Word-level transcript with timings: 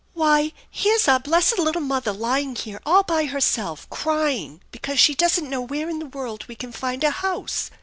"Why, 0.15 0.51
here's 0.71 1.07
our 1.07 1.19
blessed 1.19 1.59
little 1.59 1.79
mother 1.83 2.11
lying 2.11 2.55
here 2.55 2.81
all 2.87 3.03
by 3.03 3.25
herself, 3.25 3.87
crying 3.91 4.63
because 4.71 4.97
she 4.99 5.13
doesn't 5.13 5.47
know 5.47 5.61
where 5.61 5.89
in 5.91 5.99
the 5.99 6.07
world 6.07 6.43
we 6.47 6.55
can 6.55 6.71
find 6.71 7.03
a 7.03 7.11
house 7.11 7.69